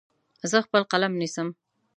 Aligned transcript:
زه 0.49 0.57
خپل 0.65 0.81
قلم 0.91 1.13
نیسم. 1.21 1.47